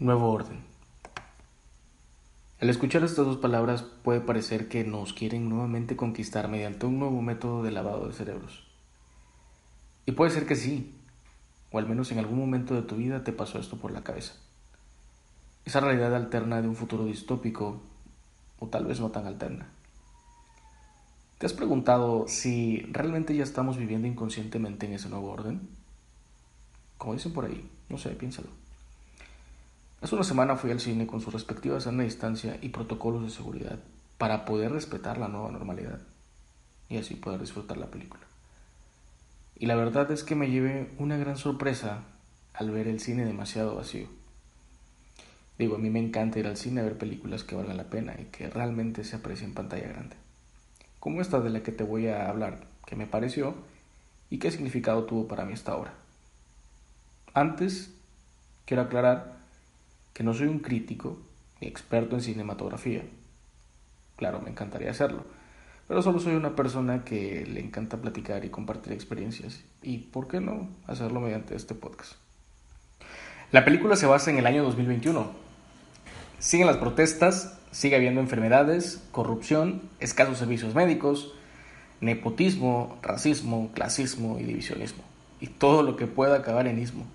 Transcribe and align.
Nuevo 0.00 0.30
orden. 0.30 0.60
Al 2.60 2.70
escuchar 2.70 3.02
estas 3.02 3.26
dos 3.26 3.38
palabras 3.38 3.82
puede 3.82 4.20
parecer 4.20 4.68
que 4.68 4.84
nos 4.84 5.12
quieren 5.12 5.48
nuevamente 5.48 5.96
conquistar 5.96 6.46
mediante 6.46 6.86
un 6.86 7.00
nuevo 7.00 7.20
método 7.20 7.64
de 7.64 7.72
lavado 7.72 8.06
de 8.06 8.14
cerebros. 8.14 8.64
Y 10.06 10.12
puede 10.12 10.30
ser 10.30 10.46
que 10.46 10.54
sí, 10.54 10.94
o 11.72 11.80
al 11.80 11.88
menos 11.88 12.12
en 12.12 12.20
algún 12.20 12.38
momento 12.38 12.74
de 12.74 12.82
tu 12.82 12.94
vida 12.94 13.24
te 13.24 13.32
pasó 13.32 13.58
esto 13.58 13.76
por 13.76 13.90
la 13.90 14.04
cabeza. 14.04 14.34
Esa 15.64 15.80
realidad 15.80 16.14
alterna 16.14 16.62
de 16.62 16.68
un 16.68 16.76
futuro 16.76 17.04
distópico, 17.04 17.82
o 18.60 18.68
tal 18.68 18.86
vez 18.86 19.00
no 19.00 19.10
tan 19.10 19.26
alterna. 19.26 19.66
¿Te 21.38 21.46
has 21.46 21.54
preguntado 21.54 22.28
si 22.28 22.86
realmente 22.92 23.34
ya 23.34 23.42
estamos 23.42 23.76
viviendo 23.76 24.06
inconscientemente 24.06 24.86
en 24.86 24.92
ese 24.92 25.08
nuevo 25.08 25.32
orden? 25.32 25.68
Como 26.98 27.14
dicen 27.14 27.32
por 27.32 27.46
ahí, 27.46 27.68
no 27.88 27.98
sé, 27.98 28.10
piénsalo. 28.10 28.67
Hace 30.00 30.14
una 30.14 30.22
semana 30.22 30.54
fui 30.54 30.70
al 30.70 30.78
cine 30.78 31.08
con 31.08 31.20
su 31.20 31.30
respectiva 31.30 31.80
sana 31.80 32.04
distancia 32.04 32.56
y 32.62 32.68
protocolos 32.68 33.24
de 33.24 33.30
seguridad 33.30 33.80
para 34.16 34.44
poder 34.44 34.70
respetar 34.70 35.18
la 35.18 35.26
nueva 35.26 35.50
normalidad 35.50 35.98
y 36.88 36.98
así 36.98 37.16
poder 37.16 37.40
disfrutar 37.40 37.78
la 37.78 37.90
película. 37.90 38.22
Y 39.56 39.66
la 39.66 39.74
verdad 39.74 40.10
es 40.12 40.22
que 40.22 40.36
me 40.36 40.50
llevé 40.50 40.92
una 40.98 41.16
gran 41.16 41.36
sorpresa 41.36 42.04
al 42.54 42.70
ver 42.70 42.86
el 42.86 43.00
cine 43.00 43.24
demasiado 43.24 43.74
vacío. 43.74 44.06
Digo, 45.58 45.74
a 45.74 45.78
mí 45.78 45.90
me 45.90 45.98
encanta 45.98 46.38
ir 46.38 46.46
al 46.46 46.56
cine 46.56 46.80
a 46.80 46.84
ver 46.84 46.96
películas 46.96 47.42
que 47.42 47.56
valgan 47.56 47.76
la 47.76 47.90
pena 47.90 48.14
y 48.20 48.26
que 48.26 48.48
realmente 48.48 49.02
se 49.02 49.16
aprecien 49.16 49.50
en 49.50 49.54
pantalla 49.54 49.88
grande. 49.88 50.16
Como 51.00 51.20
esta 51.20 51.40
de 51.40 51.50
la 51.50 51.64
que 51.64 51.72
te 51.72 51.82
voy 51.82 52.06
a 52.06 52.28
hablar, 52.28 52.68
que 52.86 52.94
me 52.94 53.08
pareció 53.08 53.56
y 54.30 54.38
qué 54.38 54.52
significado 54.52 55.04
tuvo 55.04 55.26
para 55.26 55.44
mí 55.44 55.54
esta 55.54 55.74
obra. 55.74 55.94
Antes, 57.34 57.92
quiero 58.64 58.82
aclarar 58.84 59.37
que 60.18 60.24
no 60.24 60.34
soy 60.34 60.48
un 60.48 60.58
crítico 60.58 61.16
ni 61.60 61.68
experto 61.68 62.16
en 62.16 62.22
cinematografía. 62.22 63.04
Claro, 64.16 64.40
me 64.40 64.50
encantaría 64.50 64.90
hacerlo, 64.90 65.24
pero 65.86 66.02
solo 66.02 66.18
soy 66.18 66.34
una 66.34 66.56
persona 66.56 67.04
que 67.04 67.46
le 67.46 67.60
encanta 67.60 67.98
platicar 67.98 68.44
y 68.44 68.48
compartir 68.48 68.94
experiencias. 68.94 69.62
¿Y 69.80 69.98
por 69.98 70.26
qué 70.26 70.40
no 70.40 70.70
hacerlo 70.88 71.20
mediante 71.20 71.54
este 71.54 71.76
podcast? 71.76 72.14
La 73.52 73.64
película 73.64 73.94
se 73.94 74.06
basa 74.06 74.32
en 74.32 74.38
el 74.38 74.46
año 74.48 74.64
2021. 74.64 75.30
Siguen 76.40 76.66
las 76.66 76.78
protestas, 76.78 77.60
sigue 77.70 77.94
habiendo 77.94 78.20
enfermedades, 78.20 79.00
corrupción, 79.12 79.82
escasos 80.00 80.38
servicios 80.38 80.74
médicos, 80.74 81.32
nepotismo, 82.00 82.98
racismo, 83.02 83.70
clasismo 83.72 84.40
y 84.40 84.42
divisionismo. 84.42 85.04
Y 85.40 85.46
todo 85.46 85.84
lo 85.84 85.94
que 85.94 86.08
pueda 86.08 86.38
acabar 86.38 86.66
en 86.66 86.80
ismo. 86.80 87.06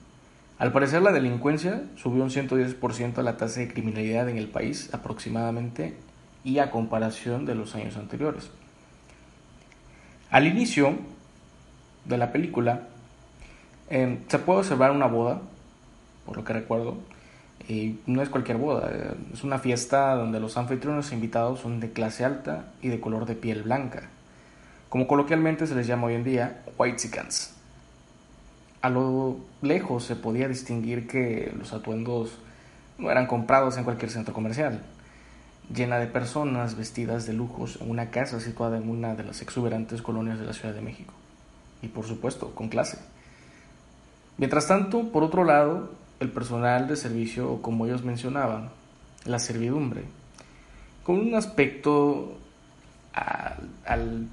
Al 0.63 0.71
parecer 0.71 1.01
la 1.01 1.11
delincuencia 1.11 1.81
subió 1.97 2.23
un 2.23 2.29
110% 2.29 3.21
la 3.21 3.35
tasa 3.35 3.59
de 3.59 3.67
criminalidad 3.67 4.29
en 4.29 4.37
el 4.37 4.47
país 4.47 4.93
aproximadamente 4.93 5.97
y 6.45 6.59
a 6.59 6.71
comparación 6.71 7.45
de 7.45 7.53
los 7.53 7.75
años 7.75 7.97
anteriores. 7.97 8.49
Al 10.31 10.47
inicio 10.47 10.95
de 12.05 12.17
la 12.17 12.31
película 12.31 12.87
eh, 13.89 14.19
se 14.29 14.39
puede 14.39 14.59
observar 14.59 14.91
una 14.91 15.07
boda, 15.07 15.41
por 16.25 16.37
lo 16.37 16.45
que 16.45 16.53
recuerdo, 16.53 16.95
y 17.67 17.97
no 18.05 18.21
es 18.21 18.29
cualquier 18.29 18.55
boda, 18.55 18.89
eh, 18.89 19.15
es 19.33 19.43
una 19.43 19.59
fiesta 19.59 20.15
donde 20.15 20.39
los 20.39 20.55
anfitriones 20.55 21.11
invitados 21.11 21.59
son 21.59 21.81
de 21.81 21.91
clase 21.91 22.23
alta 22.23 22.71
y 22.81 22.87
de 22.87 23.01
color 23.01 23.25
de 23.25 23.35
piel 23.35 23.63
blanca, 23.63 24.03
como 24.87 25.07
coloquialmente 25.07 25.67
se 25.67 25.75
les 25.75 25.87
llama 25.87 26.07
hoy 26.07 26.13
en 26.13 26.23
día, 26.23 26.63
white 26.77 26.95
chickens. 26.95 27.53
A 28.83 28.89
lo 28.89 29.37
lejos 29.61 30.03
se 30.03 30.17
podía 30.17 30.49
distinguir 30.49 31.07
que 31.07 31.53
los 31.57 31.71
atuendos 31.71 32.37
no 32.97 33.09
eran 33.09 33.27
comprados 33.27 33.77
en 33.77 33.85
cualquier 33.85 34.11
centro 34.11 34.33
comercial, 34.33 34.83
llena 35.73 35.99
de 35.99 36.07
personas 36.07 36.75
vestidas 36.75 37.25
de 37.25 37.31
lujos 37.31 37.79
en 37.79 37.89
una 37.89 38.09
casa 38.09 38.41
situada 38.41 38.75
en 38.75 38.89
una 38.89 39.15
de 39.15 39.23
las 39.23 39.41
exuberantes 39.41 40.01
colonias 40.01 40.37
de 40.37 40.45
la 40.45 40.51
Ciudad 40.51 40.75
de 40.75 40.81
México. 40.81 41.13
Y 41.81 41.87
por 41.87 42.05
supuesto, 42.05 42.53
con 42.53 42.67
clase. 42.67 42.99
Mientras 44.37 44.67
tanto, 44.67 45.13
por 45.13 45.23
otro 45.23 45.45
lado, 45.45 45.89
el 46.19 46.29
personal 46.29 46.89
de 46.89 46.97
servicio, 46.97 47.49
o 47.49 47.61
como 47.61 47.85
ellos 47.85 48.03
mencionaban, 48.03 48.69
la 49.23 49.39
servidumbre, 49.39 50.03
con 51.05 51.19
un 51.19 51.35
aspecto 51.35 52.37
al, 53.13 54.27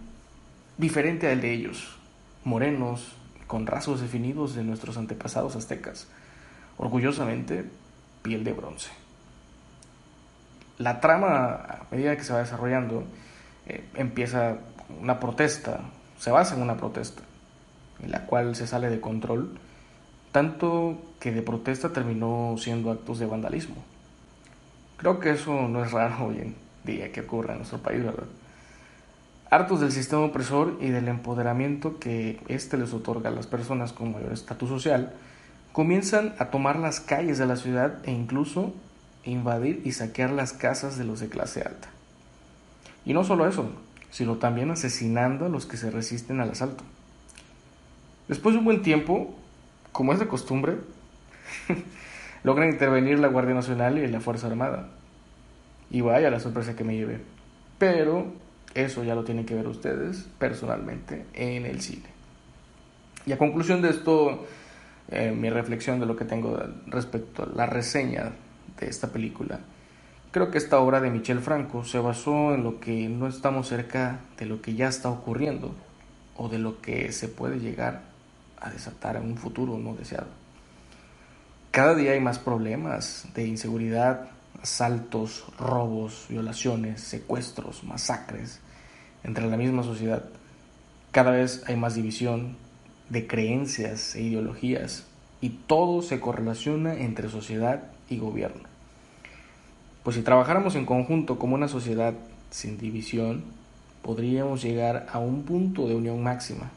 diferente 0.77 1.31
al 1.31 1.41
de 1.41 1.53
ellos, 1.53 1.97
morenos, 2.43 3.15
con 3.51 3.67
rasgos 3.67 4.01
definidos 4.01 4.55
de 4.55 4.63
nuestros 4.63 4.97
antepasados 4.97 5.57
aztecas, 5.57 6.07
orgullosamente 6.79 7.65
piel 8.23 8.45
de 8.45 8.53
bronce. 8.53 8.91
La 10.79 11.01
trama, 11.01 11.55
a 11.57 11.87
medida 11.91 12.17
que 12.17 12.23
se 12.23 12.33
va 12.33 12.39
desarrollando, 12.39 13.03
eh, 13.67 13.85
empieza 13.95 14.59
una 15.03 15.19
protesta, 15.19 15.81
se 16.17 16.31
basa 16.31 16.55
en 16.55 16.63
una 16.63 16.77
protesta, 16.77 17.23
en 18.01 18.13
la 18.13 18.25
cual 18.25 18.55
se 18.55 18.69
sale 18.69 18.89
de 18.89 19.01
control, 19.01 19.59
tanto 20.31 21.03
que 21.19 21.33
de 21.33 21.43
protesta 21.43 21.93
terminó 21.93 22.55
siendo 22.57 22.93
actos 22.93 23.19
de 23.19 23.27
vandalismo. 23.27 23.83
Creo 24.97 25.19
que 25.19 25.31
eso 25.31 25.67
no 25.67 25.85
es 25.85 25.91
raro 25.91 26.27
hoy 26.27 26.39
en 26.39 26.55
día 26.85 27.11
que 27.11 27.23
ocurra 27.23 27.55
en 27.55 27.59
nuestro 27.59 27.79
país, 27.79 28.05
¿verdad? 28.05 28.29
Hartos 29.51 29.81
del 29.81 29.91
sistema 29.91 30.23
opresor 30.23 30.79
y 30.81 30.91
del 30.91 31.09
empoderamiento 31.09 31.99
que 31.99 32.41
éste 32.49 32.77
les 32.77 32.95
otorga 32.95 33.31
a 33.31 33.33
las 33.33 33.49
personas 33.49 33.93
con 33.93 34.13
mayor 34.13 34.33
estatus 34.33 34.69
social, 34.69 35.13
comienzan 35.73 36.35
a 36.39 36.47
tomar 36.47 36.77
las 36.77 37.01
calles 37.01 37.39
de 37.39 37.47
la 37.47 37.57
ciudad 37.57 37.99
e 38.05 38.13
incluso 38.13 38.73
invadir 39.25 39.83
y 39.85 39.93
saquear 39.93 40.31
las 40.31 40.53
casas 40.53 40.97
de 40.97 41.05
los 41.05 41.21
de 41.21 41.29
clase 41.29 41.63
alta. 41.63 41.89
Y 43.05 43.13
no 43.13 43.25
solo 43.25 43.49
eso, 43.49 43.71
sino 44.11 44.37
también 44.37 44.71
asesinando 44.71 45.47
a 45.47 45.49
los 45.49 45.67
que 45.67 45.77
se 45.77 45.91
resisten 45.91 46.41
al 46.41 46.51
asalto. 46.51 46.85
Después 48.29 48.55
de 48.55 48.61
un 48.61 48.65
buen 48.65 48.83
tiempo, 48.83 49.35
como 49.91 50.13
es 50.13 50.21
de 50.21 50.29
costumbre, 50.29 50.77
logran 52.45 52.71
intervenir 52.71 53.19
la 53.19 53.29
Guardia 53.29 53.55
Nacional 53.55 53.99
y 53.99 54.07
la 54.07 54.21
Fuerza 54.21 54.47
Armada. 54.47 54.89
Y 55.91 56.03
vaya 56.03 56.31
la 56.31 56.39
sorpresa 56.39 56.77
que 56.77 56.85
me 56.85 56.97
llevé. 56.97 57.21
Pero 57.79 58.33
eso 58.75 59.05
ya 59.05 59.15
lo 59.15 59.25
tienen 59.25 59.47
que 59.47 59.55
ver 59.55 59.67
ustedes 59.67 60.27
personalmente 60.39 61.27
en 61.35 61.67
el 61.67 61.81
cine. 61.81 62.09
Y 63.27 63.33
a 63.33 63.39
conclusión 63.39 63.83
de 63.83 63.91
esto, 63.91 64.47
eh, 65.11 65.33
mi 65.33 65.51
reflexión 65.51 66.01
de 66.01 66.07
lo 66.07 66.17
que 66.17 66.25
tengo 66.25 66.59
respecto 66.87 67.43
a 67.43 67.47
la 67.47 67.67
reseña 67.67 68.33
de 68.79 68.87
esta 68.89 69.09
película, 69.09 69.61
creo 70.31 70.51
que 70.51 70.59
esta 70.59 70.79
obra 70.79 71.01
de 71.01 71.11
Michel 71.11 71.41
Franco 71.41 71.85
se 71.85 71.99
basó 71.99 72.55
en 72.55 72.65
lo 72.65 72.81
que 72.81 73.09
no 73.09 73.27
estamos 73.27 73.69
cerca 73.69 74.21
de 74.39 74.47
lo 74.47 74.63
que 74.63 74.75
ya 74.75 74.89
está 74.89 75.11
ocurriendo 75.11 75.75
o 76.37 76.49
de 76.49 76.59
lo 76.59 76.81
que 76.81 77.13
se 77.13 77.29
puede 77.29 77.59
llegar 77.59 78.03
a 78.61 78.71
desatar 78.71 79.17
en 79.17 79.25
un 79.25 79.37
futuro 79.37 79.79
no 79.79 79.95
deseado. 79.95 80.29
Cada 81.71 81.95
día 81.95 82.13
hay 82.13 82.21
más 82.21 82.39
problemas 82.39 83.29
de 83.35 83.47
inseguridad, 83.47 84.31
asaltos, 84.63 85.45
robos, 85.59 86.27
violaciones, 86.29 87.01
secuestros, 87.01 87.85
masacres 87.85 88.61
entre 89.25 89.49
la 89.49 89.57
misma 89.57 89.83
sociedad. 89.83 90.25
Cada 91.11 91.31
vez 91.31 91.63
hay 91.67 91.77
más 91.77 91.95
división 91.95 92.57
de 93.09 93.27
creencias 93.27 94.15
e 94.15 94.23
ideologías 94.23 95.07
y 95.41 95.51
todo 95.51 96.03
se 96.03 96.21
correlaciona 96.21 96.95
entre 96.95 97.29
sociedad 97.29 97.85
y 98.09 98.19
gobierno. 98.19 98.69
Pues 100.03 100.17
si 100.17 100.23
trabajáramos 100.23 100.75
en 100.77 100.87
conjunto 100.87 101.39
como 101.39 101.55
una 101.55 101.69
sociedad 101.69 102.15
sin 102.51 102.79
división, 102.79 103.45
podríamos 104.03 104.63
llegar 104.63 105.07
a 105.13 105.19
un 105.19 105.43
punto 105.45 105.89
de 105.89 105.95
unión 105.95 106.23
máxima. 106.23 106.71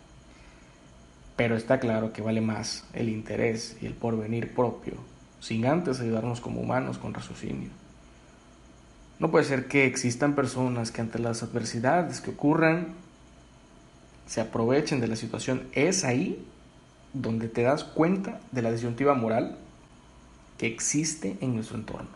Pero 1.35 1.55
está 1.55 1.79
claro 1.79 2.13
que 2.13 2.21
vale 2.21 2.41
más 2.41 2.85
el 2.93 3.09
interés 3.09 3.77
y 3.81 3.85
el 3.85 3.93
porvenir 3.93 4.53
propio 4.53 5.13
sin 5.43 5.65
antes 5.65 5.99
ayudarnos 5.99 6.39
como 6.39 6.61
humanos 6.61 6.97
con 6.97 7.13
raciocinio. 7.13 7.69
No 9.23 9.31
puede 9.31 9.45
ser 9.45 9.69
que 9.69 9.85
existan 9.85 10.35
personas 10.35 10.91
que 10.91 10.99
ante 10.99 11.17
las 11.17 11.43
adversidades 11.43 12.19
que 12.19 12.31
ocurran 12.31 12.87
se 14.27 14.41
aprovechen 14.41 14.99
de 14.99 15.07
la 15.07 15.15
situación. 15.15 15.63
Es 15.71 16.03
ahí 16.03 16.45
donde 17.13 17.47
te 17.47 17.61
das 17.61 17.85
cuenta 17.85 18.41
de 18.51 18.61
la 18.61 18.69
disyuntiva 18.69 19.13
moral 19.13 19.57
que 20.57 20.67
existe 20.67 21.37
en 21.39 21.55
nuestro 21.55 21.77
entorno. 21.77 22.09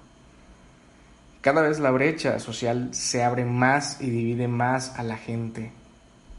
Cada 1.40 1.62
vez 1.62 1.80
la 1.80 1.92
brecha 1.92 2.40
social 2.40 2.90
se 2.92 3.24
abre 3.24 3.46
más 3.46 4.02
y 4.02 4.10
divide 4.10 4.50
más 4.50 5.00
a 5.00 5.04
la 5.04 5.16
gente, 5.16 5.72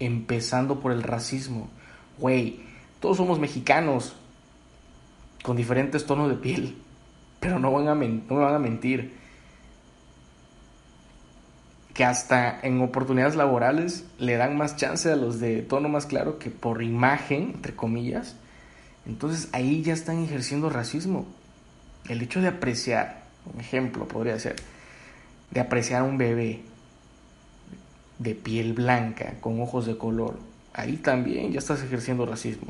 empezando 0.01 0.81
por 0.81 0.93
el 0.93 1.03
racismo. 1.03 1.71
Güey, 2.19 2.61
todos 3.01 3.17
somos 3.17 3.41
mexicanos 3.41 4.17
con 5.43 5.57
diferentes 5.57 6.05
tonos 6.05 6.29
de 6.29 6.37
piel, 6.37 6.77
pero 7.41 7.59
no, 7.59 7.71
no 7.71 7.95
me 7.95 8.21
van 8.29 8.55
a 8.55 8.59
mentir 8.59 9.17
que 11.99 12.05
hasta 12.05 12.61
en 12.63 12.81
oportunidades 12.81 13.35
laborales 13.35 14.05
le 14.21 14.37
dan 14.37 14.57
más 14.57 14.77
chance 14.77 15.11
a 15.11 15.17
los 15.17 15.41
de 15.41 15.63
tono 15.63 15.89
más 15.89 16.07
claro 16.07 16.39
que 16.39 16.49
por 16.49 16.81
imagen, 16.81 17.55
entre 17.57 17.75
comillas. 17.75 18.37
Entonces 19.05 19.49
ahí 19.51 19.83
ya 19.83 19.95
están 19.95 20.23
ejerciendo 20.23 20.71
racismo. 20.71 21.27
El 22.09 22.23
hecho 22.23 22.41
de 22.41 22.47
apreciar, 22.47 23.25
un 23.53 23.61
ejemplo 23.61 24.07
podría 24.07 24.39
ser, 24.39 24.55
de 25.51 25.59
apreciar 25.59 26.03
a 26.03 26.05
un 26.05 26.19
bebé 26.19 26.61
de 28.21 28.37
piel 28.37 28.75
blanca, 28.75 29.35
con 29.41 29.61
ojos 29.61 29.85
de 29.85 29.99
color, 29.99 30.39
ahí 30.75 30.99
también 30.99 31.51
ya 31.51 31.59
estás 31.59 31.83
ejerciendo 31.83 32.27
racismo. 32.27 32.69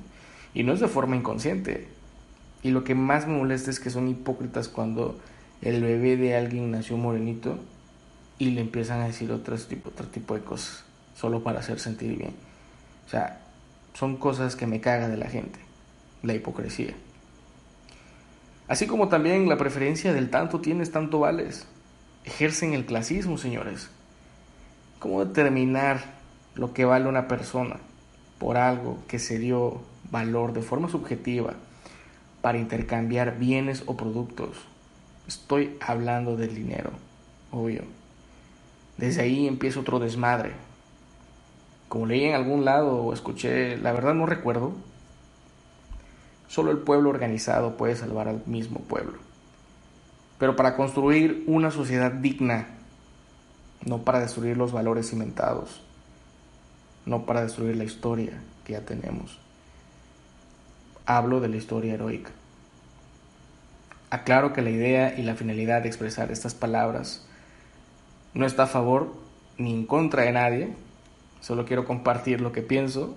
Y 0.54 0.62
no 0.62 0.72
es 0.72 0.80
de 0.80 0.88
forma 0.88 1.16
inconsciente. 1.16 1.86
Y 2.62 2.70
lo 2.70 2.82
que 2.82 2.94
más 2.94 3.26
me 3.26 3.36
molesta 3.36 3.70
es 3.70 3.78
que 3.78 3.90
son 3.90 4.08
hipócritas 4.08 4.68
cuando 4.68 5.18
el 5.60 5.82
bebé 5.82 6.16
de 6.16 6.34
alguien 6.34 6.70
nació 6.70 6.96
morenito 6.96 7.58
y 8.38 8.50
le 8.50 8.60
empiezan 8.60 9.00
a 9.00 9.06
decir 9.06 9.30
otro 9.32 9.56
tipo, 9.58 9.90
otro 9.90 10.06
tipo 10.06 10.34
de 10.34 10.40
cosas, 10.40 10.84
solo 11.16 11.42
para 11.42 11.60
hacer 11.60 11.80
sentir 11.80 12.16
bien. 12.16 12.34
O 13.06 13.10
sea, 13.10 13.40
son 13.94 14.16
cosas 14.16 14.54
que 14.54 14.66
me 14.66 14.80
cagan 14.80 15.10
de 15.10 15.16
la 15.16 15.26
gente, 15.26 15.58
la 16.22 16.34
hipocresía. 16.34 16.94
Así 18.68 18.86
como 18.86 19.08
también 19.08 19.48
la 19.48 19.56
preferencia 19.56 20.12
del 20.12 20.30
tanto 20.30 20.60
tienes, 20.60 20.92
tanto 20.92 21.20
vales. 21.20 21.66
Ejercen 22.24 22.74
el 22.74 22.84
clasismo, 22.84 23.38
señores. 23.38 23.88
¿Cómo 24.98 25.24
determinar 25.24 26.02
lo 26.54 26.74
que 26.74 26.84
vale 26.84 27.08
una 27.08 27.28
persona 27.28 27.76
por 28.38 28.56
algo 28.56 28.98
que 29.08 29.18
se 29.18 29.38
dio 29.38 29.80
valor 30.10 30.52
de 30.52 30.62
forma 30.62 30.88
subjetiva 30.88 31.54
para 32.42 32.58
intercambiar 32.58 33.38
bienes 33.38 33.82
o 33.86 33.96
productos? 33.96 34.58
Estoy 35.26 35.76
hablando 35.80 36.36
del 36.36 36.54
dinero, 36.54 36.90
obvio. 37.50 37.82
Desde 38.98 39.22
ahí 39.22 39.46
empieza 39.46 39.80
otro 39.80 40.00
desmadre. 40.00 40.52
Como 41.88 42.04
leí 42.04 42.24
en 42.24 42.34
algún 42.34 42.64
lado 42.64 42.96
o 42.96 43.14
escuché, 43.14 43.78
la 43.78 43.92
verdad 43.92 44.12
no 44.12 44.26
recuerdo, 44.26 44.74
solo 46.48 46.72
el 46.72 46.78
pueblo 46.78 47.08
organizado 47.08 47.76
puede 47.76 47.96
salvar 47.96 48.28
al 48.28 48.42
mismo 48.46 48.80
pueblo. 48.80 49.18
Pero 50.38 50.56
para 50.56 50.76
construir 50.76 51.44
una 51.46 51.70
sociedad 51.70 52.10
digna, 52.10 52.66
no 53.86 54.02
para 54.02 54.20
destruir 54.20 54.56
los 54.56 54.72
valores 54.72 55.08
cimentados, 55.08 55.80
no 57.06 57.24
para 57.24 57.42
destruir 57.42 57.76
la 57.76 57.84
historia 57.84 58.42
que 58.64 58.72
ya 58.72 58.80
tenemos. 58.80 59.38
Hablo 61.06 61.40
de 61.40 61.48
la 61.48 61.56
historia 61.56 61.94
heroica. 61.94 62.32
Aclaro 64.10 64.52
que 64.52 64.62
la 64.62 64.70
idea 64.70 65.18
y 65.18 65.22
la 65.22 65.36
finalidad 65.36 65.82
de 65.82 65.88
expresar 65.88 66.32
estas 66.32 66.54
palabras 66.54 67.27
no 68.34 68.46
está 68.46 68.64
a 68.64 68.66
favor 68.66 69.14
ni 69.56 69.72
en 69.72 69.86
contra 69.86 70.22
de 70.22 70.32
nadie, 70.32 70.74
solo 71.40 71.64
quiero 71.64 71.84
compartir 71.84 72.40
lo 72.40 72.52
que 72.52 72.62
pienso, 72.62 73.16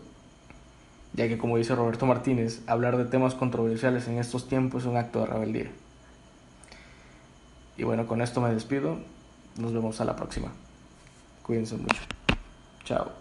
ya 1.13 1.28
que 1.28 1.38
como 1.38 1.58
dice 1.58 1.75
Roberto 1.75 2.06
Martínez, 2.06 2.62
hablar 2.68 2.98
de 2.98 3.06
temas 3.06 3.36
controversiales 3.36 4.08
en 4.08 4.18
estos 4.18 4.48
tiempos 4.48 4.84
es 4.84 4.90
un 4.90 4.98
acto 4.98 5.19
de 5.19 5.25
rebeldía. 5.28 5.72
Y 7.78 7.84
bueno, 7.84 8.08
con 8.08 8.22
esto 8.22 8.42
me 8.42 8.54
despido, 8.54 9.00
nos 9.58 9.74
vemos 9.74 10.02
a 10.02 10.06
la 10.06 10.16
próxima. 10.16 10.52
Cuídense 11.44 11.78
mucho. 11.78 12.02
Chao. 12.84 13.21